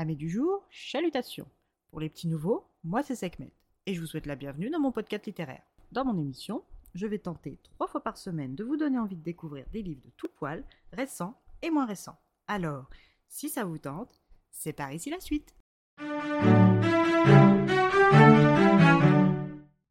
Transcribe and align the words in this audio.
Amis 0.00 0.16
du 0.16 0.30
jour, 0.30 0.66
chalutations. 0.70 1.46
Pour 1.90 2.00
les 2.00 2.08
petits 2.08 2.26
nouveaux, 2.26 2.64
moi 2.84 3.02
c'est 3.02 3.14
Sekhmet 3.14 3.52
et 3.84 3.92
je 3.92 4.00
vous 4.00 4.06
souhaite 4.06 4.24
la 4.24 4.34
bienvenue 4.34 4.70
dans 4.70 4.80
mon 4.80 4.92
podcast 4.92 5.26
littéraire. 5.26 5.60
Dans 5.92 6.06
mon 6.06 6.16
émission, 6.16 6.64
je 6.94 7.06
vais 7.06 7.18
tenter 7.18 7.58
trois 7.64 7.86
fois 7.86 8.02
par 8.02 8.16
semaine 8.16 8.54
de 8.54 8.64
vous 8.64 8.78
donner 8.78 8.98
envie 8.98 9.16
de 9.16 9.22
découvrir 9.22 9.66
des 9.74 9.82
livres 9.82 10.00
de 10.02 10.10
tout 10.16 10.30
poil, 10.34 10.64
récents 10.94 11.38
et 11.60 11.68
moins 11.68 11.84
récents. 11.84 12.18
Alors, 12.46 12.88
si 13.28 13.50
ça 13.50 13.64
vous 13.64 13.76
tente, 13.76 14.22
c'est 14.50 14.72
par 14.72 14.90
ici 14.90 15.10
la 15.10 15.20
suite. 15.20 15.54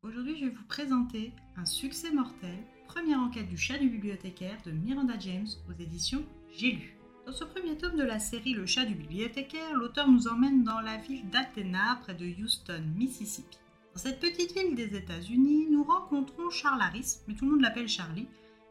Aujourd'hui, 0.01 0.37
je 0.39 0.45
vais 0.45 0.55
vous 0.55 0.65
présenter 0.67 1.33
Un 1.55 1.65
succès 1.65 2.11
mortel, 2.11 2.57
première 2.87 3.19
enquête 3.19 3.47
du 3.47 3.57
chat 3.57 3.77
du 3.77 3.89
bibliothécaire 3.89 4.57
de 4.65 4.71
Miranda 4.71 5.19
James 5.19 5.49
aux 5.69 5.79
éditions 5.79 6.25
J'ai 6.57 6.71
lu. 6.71 6.98
Dans 7.29 7.35
ce 7.35 7.43
premier 7.43 7.77
tome 7.77 7.95
de 7.95 8.03
la 8.03 8.17
série 8.17 8.55
Le 8.55 8.65
chat 8.65 8.85
du 8.85 8.95
bibliothécaire, 8.95 9.75
l'auteur 9.75 10.09
nous 10.09 10.27
emmène 10.27 10.63
dans 10.63 10.79
la 10.79 10.97
ville 10.97 11.29
d'Athena, 11.29 11.99
près 12.01 12.15
de 12.15 12.25
Houston, 12.25 12.81
Mississippi. 12.95 13.59
Dans 13.93 14.01
cette 14.01 14.19
petite 14.19 14.51
ville 14.57 14.73
des 14.73 14.95
États-Unis, 14.95 15.67
nous 15.69 15.83
rencontrons 15.83 16.49
Charles 16.49 16.81
Harris, 16.81 17.19
mais 17.27 17.35
tout 17.35 17.45
le 17.45 17.51
monde 17.51 17.61
l'appelle 17.61 17.87
Charlie, 17.87 18.27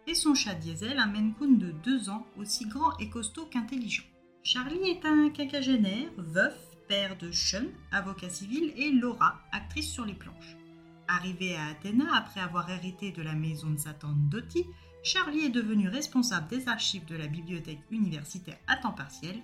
et 0.09 0.15
son 0.15 0.35
chat 0.35 0.55
Diesel, 0.55 0.99
un 0.99 1.07
Maine 1.07 1.35
de 1.41 1.71
2 1.71 2.11
ans, 2.11 2.27
aussi 2.37 2.67
grand 2.67 2.99
et 2.99 3.09
costaud 3.09 3.47
qu'intelligent. 3.47 4.03
Charlie 4.43 4.91
est 4.91 5.07
un 5.07 5.31
quinquagénaire, 5.31 6.11
veuf, 6.17 6.59
père 6.89 7.17
de 7.17 7.31
Sean, 7.31 7.67
avocat 7.93 8.29
civil, 8.29 8.73
et 8.77 8.91
Laura, 8.91 9.39
actrice 9.53 9.89
sur 9.89 10.05
les 10.05 10.15
planches. 10.15 10.57
Arrivé 11.07 11.55
à 11.55 11.67
Athéna 11.67 12.07
après 12.13 12.41
avoir 12.41 12.69
hérité 12.69 13.13
de 13.13 13.23
la 13.23 13.35
maison 13.35 13.71
de 13.71 13.79
sa 13.79 13.93
tante 13.93 14.29
Dottie, 14.29 14.67
Charlie 15.11 15.47
est 15.47 15.49
devenu 15.49 15.89
responsable 15.89 16.49
des 16.49 16.69
archives 16.69 17.07
de 17.07 17.17
la 17.17 17.29
bibliothèque 17.29 17.81
universitaire 17.91 18.59
à 18.67 18.77
temps 18.77 18.93
partiel 18.93 19.37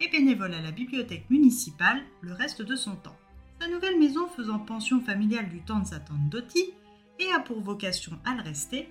et 0.00 0.08
bénévole 0.08 0.54
à 0.54 0.62
la 0.62 0.70
bibliothèque 0.70 1.28
municipale 1.28 2.04
le 2.20 2.32
reste 2.32 2.62
de 2.62 2.76
son 2.76 2.94
temps. 2.94 3.16
Sa 3.60 3.66
nouvelle 3.66 3.98
maison 3.98 4.28
faisant 4.28 4.60
pension 4.60 5.00
familiale 5.00 5.48
du 5.48 5.60
temps 5.60 5.80
de 5.80 5.88
sa 5.88 5.98
tante 5.98 6.28
Dottie 6.30 6.72
et 7.18 7.32
a 7.32 7.40
pour 7.40 7.60
vocation 7.60 8.12
à 8.24 8.36
le 8.36 8.42
rester, 8.42 8.88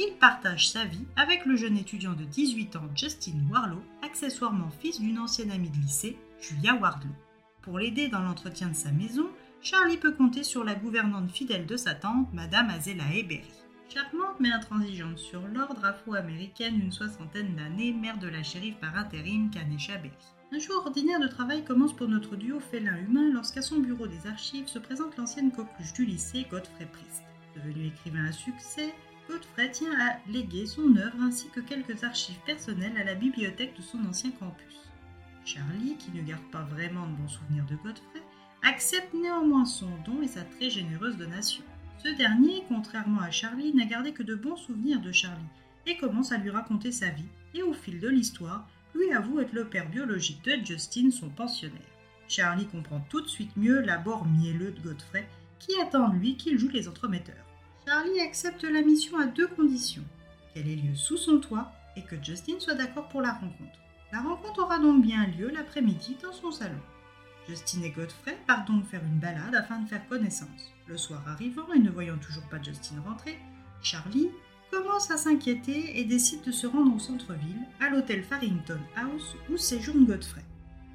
il 0.00 0.16
partage 0.18 0.68
sa 0.68 0.84
vie 0.84 1.06
avec 1.14 1.46
le 1.46 1.54
jeune 1.54 1.78
étudiant 1.78 2.14
de 2.14 2.24
18 2.24 2.74
ans 2.74 2.88
Justin 2.96 3.38
Warlow, 3.48 3.80
accessoirement 4.02 4.70
fils 4.80 5.00
d'une 5.00 5.20
ancienne 5.20 5.52
amie 5.52 5.70
de 5.70 5.76
lycée, 5.76 6.18
Julia 6.40 6.74
Wardlow. 6.74 7.14
Pour 7.62 7.78
l'aider 7.78 8.08
dans 8.08 8.22
l'entretien 8.22 8.66
de 8.66 8.74
sa 8.74 8.90
maison, 8.90 9.28
Charlie 9.60 9.96
peut 9.96 10.12
compter 10.12 10.42
sur 10.42 10.64
la 10.64 10.74
gouvernante 10.74 11.30
fidèle 11.30 11.66
de 11.66 11.76
sa 11.76 11.94
tante, 11.94 12.32
Madame 12.32 12.68
Azela 12.68 13.04
Berry. 13.28 13.67
Charmante 13.88 14.38
mais 14.38 14.52
intransigeante 14.52 15.16
sur 15.16 15.40
l'ordre 15.48 15.82
afro-américaine 15.82 16.78
d'une 16.78 16.92
soixantaine 16.92 17.56
d'années, 17.56 17.92
mère 17.92 18.18
de 18.18 18.28
la 18.28 18.42
shérif 18.42 18.76
par 18.76 18.94
intérim 18.98 19.50
Kanesha 19.50 19.96
Berry. 19.96 20.12
Un 20.52 20.58
jour 20.58 20.84
ordinaire 20.84 21.20
de 21.20 21.26
travail 21.26 21.64
commence 21.64 21.96
pour 21.96 22.06
notre 22.06 22.36
duo 22.36 22.60
félin-humain 22.60 23.30
lorsqu'à 23.32 23.62
son 23.62 23.78
bureau 23.78 24.06
des 24.06 24.26
archives 24.26 24.68
se 24.68 24.78
présente 24.78 25.16
l'ancienne 25.16 25.50
coqueluche 25.50 25.94
du 25.94 26.04
lycée 26.04 26.46
Godfrey 26.50 26.86
Priest. 26.92 27.22
Devenu 27.56 27.86
écrivain 27.86 28.26
à 28.26 28.32
succès, 28.32 28.94
Godfrey 29.26 29.70
tient 29.70 29.98
à 29.98 30.18
léguer 30.30 30.66
son 30.66 30.94
œuvre 30.96 31.22
ainsi 31.22 31.48
que 31.48 31.60
quelques 31.60 32.04
archives 32.04 32.40
personnelles 32.44 32.98
à 32.98 33.04
la 33.04 33.14
bibliothèque 33.14 33.74
de 33.74 33.82
son 33.82 34.04
ancien 34.04 34.32
campus. 34.32 34.90
Charlie, 35.46 35.96
qui 35.96 36.10
ne 36.10 36.22
garde 36.22 36.50
pas 36.52 36.62
vraiment 36.62 37.06
de 37.06 37.16
bons 37.16 37.28
souvenirs 37.28 37.64
de 37.64 37.76
Godfrey, 37.76 38.22
accepte 38.62 39.14
néanmoins 39.14 39.64
son 39.64 39.88
don 40.04 40.20
et 40.20 40.28
sa 40.28 40.42
très 40.42 40.68
généreuse 40.68 41.16
donation. 41.16 41.64
Ce 42.02 42.08
dernier, 42.08 42.62
contrairement 42.68 43.20
à 43.20 43.30
Charlie, 43.30 43.74
n'a 43.74 43.84
gardé 43.84 44.12
que 44.12 44.22
de 44.22 44.36
bons 44.36 44.56
souvenirs 44.56 45.00
de 45.00 45.10
Charlie 45.10 45.42
et 45.86 45.96
commence 45.96 46.30
à 46.30 46.38
lui 46.38 46.50
raconter 46.50 46.92
sa 46.92 47.08
vie 47.08 47.28
et 47.54 47.62
au 47.62 47.72
fil 47.72 47.98
de 47.98 48.08
l'histoire, 48.08 48.68
lui 48.94 49.12
avoue 49.12 49.40
être 49.40 49.52
le 49.52 49.64
père 49.64 49.88
biologique 49.88 50.44
de 50.44 50.64
Justin, 50.64 51.10
son 51.10 51.28
pensionnaire. 51.28 51.80
Charlie 52.28 52.66
comprend 52.66 53.00
tout 53.08 53.20
de 53.20 53.28
suite 53.28 53.56
mieux 53.56 53.80
l'abord 53.80 54.26
mielleux 54.26 54.70
de 54.70 54.80
Godfrey 54.80 55.28
qui 55.58 55.80
attend 55.80 56.12
lui 56.12 56.36
qu'il 56.36 56.58
joue 56.58 56.68
les 56.68 56.88
entremetteurs. 56.88 57.34
Charlie 57.86 58.20
accepte 58.20 58.62
la 58.62 58.82
mission 58.82 59.18
à 59.18 59.26
deux 59.26 59.48
conditions 59.48 60.04
qu'elle 60.54 60.68
ait 60.68 60.76
lieu 60.76 60.94
sous 60.94 61.16
son 61.16 61.40
toit 61.40 61.72
et 61.96 62.02
que 62.02 62.22
Justin 62.22 62.60
soit 62.60 62.74
d'accord 62.74 63.08
pour 63.08 63.22
la 63.22 63.32
rencontre. 63.32 63.78
La 64.12 64.20
rencontre 64.20 64.62
aura 64.62 64.78
donc 64.78 65.02
bien 65.02 65.26
lieu 65.26 65.48
l'après-midi 65.48 66.16
dans 66.22 66.32
son 66.32 66.52
salon. 66.52 66.80
Justin 67.48 67.82
et 67.82 67.90
Godfrey 67.90 68.36
partent 68.46 68.68
donc 68.68 68.84
faire 68.84 69.02
une 69.02 69.18
balade 69.18 69.54
afin 69.54 69.80
de 69.80 69.88
faire 69.88 70.06
connaissance. 70.06 70.72
Le 70.86 70.98
soir 70.98 71.22
arrivant 71.26 71.72
et 71.74 71.78
ne 71.78 71.90
voyant 71.90 72.18
toujours 72.18 72.46
pas 72.50 72.62
Justin 72.62 73.00
rentrer, 73.00 73.38
Charlie 73.82 74.28
commence 74.70 75.10
à 75.10 75.16
s'inquiéter 75.16 75.98
et 75.98 76.04
décide 76.04 76.42
de 76.42 76.52
se 76.52 76.66
rendre 76.66 76.94
au 76.94 76.98
centre-ville, 76.98 77.66
à 77.80 77.88
l'hôtel 77.88 78.22
Farrington 78.22 78.80
House 78.96 79.34
où 79.50 79.56
séjourne 79.56 80.04
Godfrey. 80.04 80.44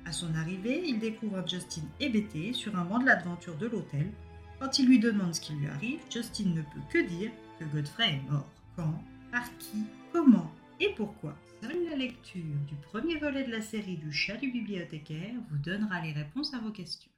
À 0.05 0.11
son 0.11 0.35
arrivée, 0.35 0.83
il 0.85 0.99
découvre 0.99 1.47
Justin 1.47 1.81
hébété 1.99 2.53
sur 2.53 2.75
un 2.75 2.85
banc 2.85 2.99
de 2.99 3.05
l'aventure 3.05 3.57
de 3.57 3.65
l'hôtel. 3.65 4.11
Quand 4.59 4.77
il 4.77 4.87
lui 4.87 4.99
demande 4.99 5.33
ce 5.33 5.41
qui 5.41 5.53
lui 5.53 5.67
arrive, 5.67 6.01
Justin 6.11 6.49
ne 6.49 6.61
peut 6.61 6.81
que 6.91 6.99
dire 6.99 7.31
que 7.59 7.65
Godfrey 7.65 8.09
est 8.13 8.31
mort. 8.31 8.49
Quand? 8.75 9.03
Par 9.31 9.45
qui? 9.57 9.85
Comment? 10.11 10.51
Et 10.79 10.93
pourquoi? 10.95 11.35
Seule 11.61 11.85
la 11.89 11.95
lecture 11.95 12.41
du 12.67 12.75
premier 12.75 13.17
volet 13.17 13.43
de 13.43 13.51
la 13.51 13.61
série 13.61 13.97
du 13.97 14.11
chat 14.11 14.37
du 14.37 14.51
bibliothécaire 14.51 15.35
vous 15.49 15.57
donnera 15.57 16.01
les 16.01 16.11
réponses 16.11 16.53
à 16.53 16.59
vos 16.59 16.71
questions. 16.71 17.11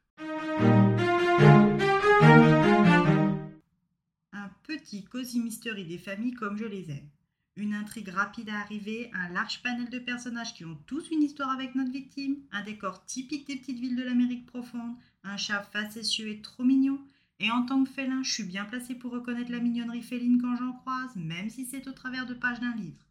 Un 4.34 4.50
petit 4.64 5.04
cosy 5.06 5.40
mystery 5.40 5.86
des 5.86 5.98
familles 5.98 6.34
comme 6.34 6.58
je 6.58 6.66
les 6.66 6.92
aime. 6.92 7.10
Une 7.56 7.74
intrigue 7.74 8.10
rapide 8.10 8.50
à 8.50 8.60
arriver, 8.60 9.10
un 9.14 9.30
large 9.30 9.64
panel 9.64 9.90
de 9.90 10.00
personnages 10.00 10.54
qui 10.54 10.66
ont 10.66 10.78
tous 10.86 11.10
une 11.10 11.24
histoire 11.24 11.50
avec 11.50 11.74
notre 11.74 11.92
victime, 11.92 12.38
un 12.52 12.64
décor 12.64 13.06
typique 13.06 13.48
des 13.48 13.56
petites 13.56 13.80
villes 13.80 13.96
de 13.96 14.04
l'Amérique 14.04 14.46
profonde, 14.46 14.96
un 15.24 15.38
chat 15.38 15.62
facétieux 15.62 16.28
et 16.28 16.42
trop 16.42 16.64
mignon. 16.64 17.00
Et 17.40 17.50
en 17.52 17.66
tant 17.66 17.84
que 17.84 17.90
félin, 17.90 18.22
je 18.24 18.32
suis 18.32 18.44
bien 18.44 18.66
placé 18.66 18.96
pour 18.96 19.12
reconnaître 19.12 19.52
la 19.52 19.60
mignonnerie 19.60 20.04
féline 20.04 20.42
quand 20.42 20.56
j'en 20.58 20.74
croise, 20.74 21.16
même 21.16 21.50
si 21.50 21.66
c'est 21.66 21.88
au 21.88 21.94
travers 21.94 22.26
de 22.26 22.34
pages 22.34 22.60
d'un 22.60 22.76
livre. 22.76 23.06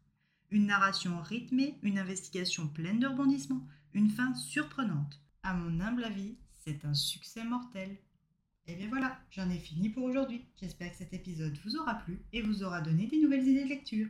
Une 0.55 0.67
narration 0.67 1.19
rythmée, 1.19 1.77
une 1.83 1.99
investigation 1.99 2.69
pleine 2.69 3.01
de 3.01 3.07
rebondissements, 3.07 3.67
une 3.93 4.09
fin 4.09 4.33
surprenante. 4.35 5.19
À 5.43 5.53
mon 5.53 5.81
humble 5.81 6.05
avis, 6.05 6.37
c'est 6.63 6.85
un 6.85 6.93
succès 6.93 7.43
mortel. 7.43 7.97
Et 8.65 8.75
bien 8.75 8.87
voilà, 8.87 9.19
j'en 9.31 9.49
ai 9.49 9.59
fini 9.59 9.89
pour 9.89 10.05
aujourd'hui. 10.05 10.45
J'espère 10.55 10.91
que 10.91 10.97
cet 10.97 11.13
épisode 11.13 11.57
vous 11.65 11.75
aura 11.75 11.95
plu 11.95 12.21
et 12.31 12.41
vous 12.41 12.63
aura 12.63 12.79
donné 12.79 13.05
des 13.05 13.19
nouvelles 13.19 13.45
idées 13.45 13.65
de 13.65 13.69
lecture. 13.69 14.07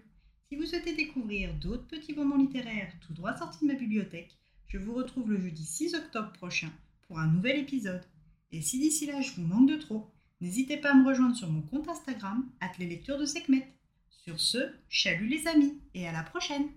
Si 0.48 0.56
vous 0.56 0.68
souhaitez 0.68 0.96
découvrir 0.96 1.52
d'autres 1.56 1.88
petits 1.88 2.14
moments 2.14 2.38
littéraires 2.38 2.94
tout 3.02 3.14
droit 3.14 3.36
sortis 3.36 3.66
de 3.66 3.74
ma 3.74 3.80
bibliothèque, 3.80 4.38
je 4.68 4.78
vous 4.78 4.94
retrouve 4.94 5.32
le 5.32 5.42
jeudi 5.42 5.66
6 5.66 5.96
octobre 5.96 6.32
prochain 6.34 6.70
pour 7.08 7.18
un 7.18 7.26
nouvel 7.26 7.58
épisode. 7.58 8.06
Et 8.52 8.62
si 8.62 8.78
d'ici 8.78 9.08
là 9.08 9.20
je 9.20 9.32
vous 9.32 9.48
manque 9.48 9.70
de 9.72 9.78
trop, 9.78 10.12
n'hésitez 10.42 10.78
pas 10.78 10.92
à 10.92 10.94
me 10.94 11.08
rejoindre 11.08 11.36
sur 11.36 11.50
mon 11.50 11.64
compte 11.64 11.90
Instagram, 11.90 12.48
les 12.78 12.86
lectures 12.86 13.18
de 13.18 13.26
Sekhmet. 13.26 13.75
Sur 14.28 14.40
ce, 14.40 14.58
chalut 14.90 15.28
les 15.28 15.48
amis 15.48 15.80
et 15.94 16.08
à 16.08 16.12
la 16.12 16.24
prochaine 16.24 16.68